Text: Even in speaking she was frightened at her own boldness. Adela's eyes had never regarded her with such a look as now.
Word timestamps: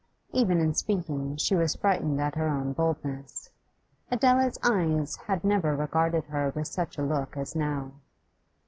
Even 0.31 0.59
in 0.59 0.73
speaking 0.73 1.37
she 1.37 1.53
was 1.53 1.75
frightened 1.75 2.19
at 2.19 2.33
her 2.33 2.47
own 2.47 2.73
boldness. 2.73 3.51
Adela's 4.09 4.57
eyes 4.63 5.15
had 5.27 5.43
never 5.43 5.75
regarded 5.75 6.23
her 6.23 6.51
with 6.55 6.67
such 6.69 6.97
a 6.97 7.03
look 7.05 7.37
as 7.37 7.55
now. 7.55 7.91